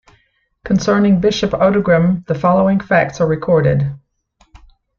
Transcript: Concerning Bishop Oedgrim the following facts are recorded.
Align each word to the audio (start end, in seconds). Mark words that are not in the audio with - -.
Concerning 0.65 1.19
Bishop 1.21 1.51
Oedgrim 1.51 2.25
the 2.25 2.33
following 2.33 2.79
facts 2.79 3.21
are 3.21 3.27
recorded. 3.27 3.91